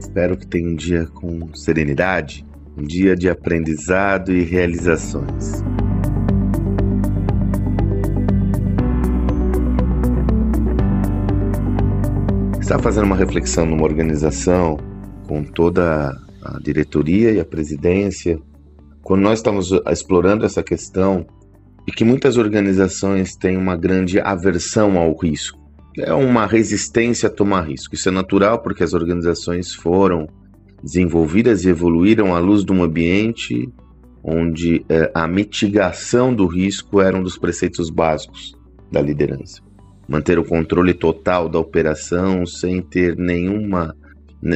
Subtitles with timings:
[0.00, 2.44] Espero que tenha um dia com serenidade,
[2.76, 5.62] um dia de aprendizado e realizações.
[12.60, 14.76] Está fazendo uma reflexão numa organização
[15.28, 16.10] com toda
[16.42, 18.40] a diretoria e a presidência,
[19.02, 21.24] quando nós estamos explorando essa questão
[21.86, 25.59] e que muitas organizações têm uma grande aversão ao risco.
[25.98, 27.94] É uma resistência a tomar risco.
[27.94, 30.28] Isso é natural porque as organizações foram
[30.82, 33.68] desenvolvidas e evoluíram à luz de um ambiente
[34.22, 38.54] onde é, a mitigação do risco era um dos preceitos básicos
[38.90, 39.62] da liderança.
[40.08, 43.94] Manter o controle total da operação sem ter nenhuma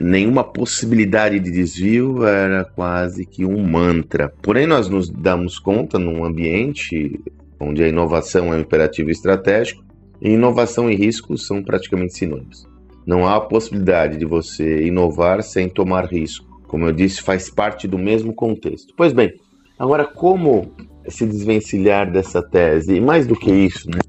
[0.00, 4.32] nenhuma possibilidade de desvio era quase que um mantra.
[4.40, 7.20] Porém, nós nos damos conta num ambiente
[7.60, 9.84] onde a inovação é um imperativo estratégico,
[10.20, 12.66] inovação e risco são praticamente sinônimos.
[13.06, 16.60] Não há possibilidade de você inovar sem tomar risco.
[16.66, 18.92] Como eu disse, faz parte do mesmo contexto.
[18.96, 19.32] Pois bem,
[19.78, 20.72] agora como
[21.08, 22.96] se desvencilhar dessa tese?
[22.96, 24.00] E mais do que isso, né?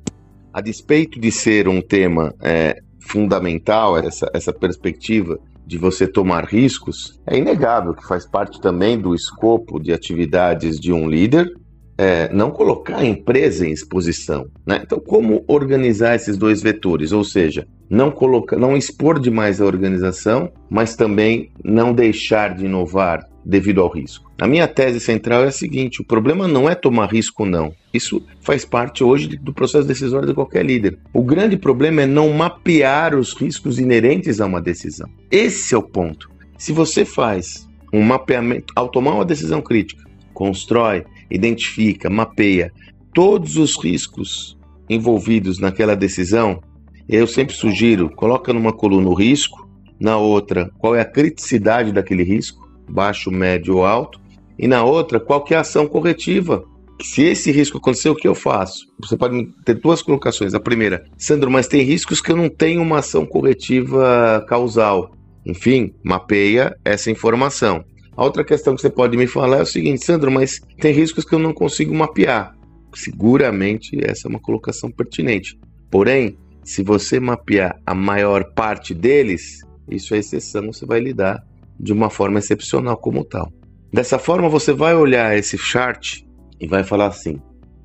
[0.58, 7.22] a despeito de ser um tema é, fundamental, essa, essa perspectiva de você tomar riscos,
[7.28, 11.53] é inegável que faz parte também do escopo de atividades de um líder
[11.98, 14.48] é, não colocar a empresa em exposição.
[14.66, 14.81] Né?
[14.84, 17.12] Então, como organizar esses dois vetores?
[17.12, 18.14] Ou seja, não,
[18.58, 24.30] não expor demais a organização, mas também não deixar de inovar devido ao risco.
[24.40, 27.73] A minha tese central é a seguinte: o problema não é tomar risco, não.
[27.94, 31.00] Isso faz parte hoje do processo decisório de qualquer líder.
[31.14, 35.09] O grande problema é não mapear os riscos inerentes a uma decisão.
[35.31, 36.30] Esse é o ponto.
[36.58, 40.03] Se você faz um mapeamento, ao tomar uma decisão crítica,
[40.34, 42.72] constrói, identifica, mapeia
[43.14, 44.58] todos os riscos
[44.89, 46.61] envolvidos naquela decisão,
[47.09, 49.67] eu sempre sugiro, coloca numa coluna o risco,
[50.00, 54.19] na outra, qual é a criticidade daquele risco, baixo, médio ou alto,
[54.57, 56.63] e na outra, qual é a ação corretiva
[57.01, 58.88] se esse risco acontecer, o que eu faço?
[59.00, 60.53] Você pode ter duas colocações.
[60.53, 65.12] A primeira, Sandro, mas tem riscos que eu não tenho uma ação corretiva causal.
[65.46, 67.84] Enfim, mapeia essa informação.
[68.17, 71.23] A outra questão que você pode me falar é o seguinte, Sandro, mas tem riscos
[71.23, 72.57] que eu não consigo mapear.
[72.95, 75.55] Seguramente essa é uma colocação pertinente.
[75.91, 81.45] Porém, se você mapear a maior parte deles, isso é exceção, você vai lidar
[81.79, 83.53] de uma forma excepcional como tal.
[83.94, 86.22] Dessa forma, você vai olhar esse chart
[86.59, 87.39] e vai falar assim: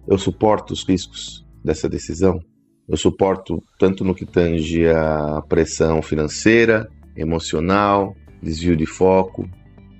[0.08, 2.40] eu suporto os riscos dessa decisão,
[2.88, 9.46] eu suporto tanto no que tange a pressão financeira, emocional, desvio de foco.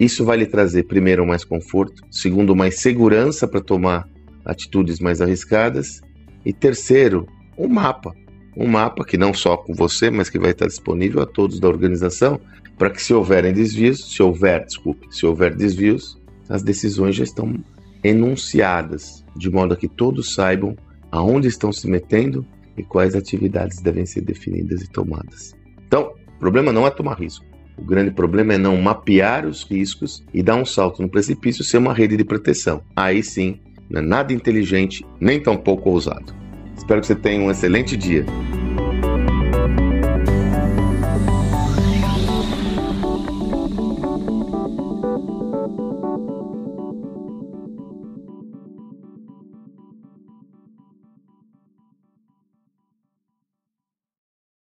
[0.02, 4.08] Isso vai lhe trazer, primeiro, mais conforto, segundo, mais segurança para tomar
[4.44, 6.00] atitudes mais arriscadas,
[6.44, 7.24] e terceiro,
[7.56, 8.12] um mapa.
[8.56, 11.68] Um mapa que não só com você, mas que vai estar disponível a todos da
[11.68, 12.40] organização,
[12.76, 17.54] para que se houverem desvios, se houver, desculpe, se houver desvios, as decisões já estão
[18.02, 20.76] enunciadas, de modo a que todos saibam
[21.12, 22.44] aonde estão se metendo
[22.76, 25.54] e quais atividades devem ser definidas e tomadas.
[25.86, 27.52] Então, o problema não é tomar risco.
[27.82, 31.80] O grande problema é não mapear os riscos e dar um salto no precipício sem
[31.80, 32.80] uma rede de proteção.
[32.94, 33.58] Aí sim,
[33.90, 36.32] não é nada inteligente, nem tão pouco ousado.
[36.76, 38.24] Espero que você tenha um excelente dia.